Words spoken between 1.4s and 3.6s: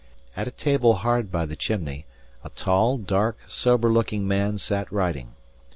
the chimney, a tall, dark,